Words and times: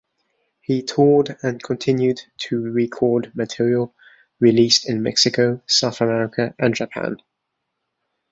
He 0.61 0.81
toured 0.81 1.37
and 1.43 1.61
continued 1.61 2.21
to 2.49 2.59
record 2.59 3.31
material 3.35 3.93
released 4.39 4.89
in 4.89 5.03
Mexico, 5.03 5.61
South 5.67 6.01
America, 6.01 6.55
and 6.57 6.73
Japan. 6.73 7.17